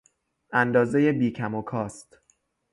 اندازهی 0.53 1.11
بیکم 1.11 1.55
و 1.55 1.61
کاست 1.61 2.19